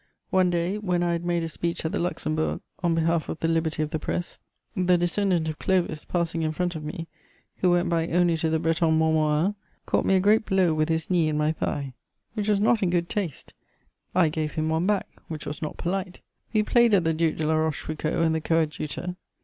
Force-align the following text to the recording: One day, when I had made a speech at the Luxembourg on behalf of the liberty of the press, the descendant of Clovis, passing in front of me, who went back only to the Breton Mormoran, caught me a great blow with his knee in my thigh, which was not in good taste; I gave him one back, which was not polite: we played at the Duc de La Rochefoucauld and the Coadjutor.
One 0.31 0.49
day, 0.49 0.79
when 0.79 1.03
I 1.03 1.11
had 1.11 1.23
made 1.23 1.43
a 1.43 1.47
speech 1.47 1.85
at 1.85 1.91
the 1.91 1.99
Luxembourg 1.99 2.61
on 2.81 2.95
behalf 2.95 3.29
of 3.29 3.39
the 3.39 3.47
liberty 3.47 3.83
of 3.83 3.91
the 3.91 3.99
press, 3.99 4.39
the 4.75 4.97
descendant 4.97 5.47
of 5.47 5.59
Clovis, 5.59 6.05
passing 6.05 6.41
in 6.41 6.53
front 6.53 6.73
of 6.75 6.83
me, 6.83 7.05
who 7.57 7.69
went 7.69 7.87
back 7.87 8.09
only 8.09 8.35
to 8.37 8.49
the 8.49 8.57
Breton 8.57 8.97
Mormoran, 8.97 9.53
caught 9.85 10.05
me 10.07 10.15
a 10.15 10.19
great 10.19 10.43
blow 10.43 10.73
with 10.73 10.89
his 10.89 11.11
knee 11.11 11.27
in 11.29 11.37
my 11.37 11.51
thigh, 11.51 11.93
which 12.33 12.49
was 12.49 12.59
not 12.59 12.81
in 12.81 12.89
good 12.89 13.09
taste; 13.09 13.53
I 14.15 14.29
gave 14.29 14.53
him 14.53 14.69
one 14.69 14.87
back, 14.87 15.07
which 15.27 15.45
was 15.45 15.61
not 15.61 15.77
polite: 15.77 16.21
we 16.51 16.63
played 16.63 16.95
at 16.95 17.03
the 17.03 17.13
Duc 17.13 17.35
de 17.35 17.45
La 17.45 17.53
Rochefoucauld 17.53 18.23
and 18.25 18.33
the 18.33 18.41
Coadjutor. 18.41 19.17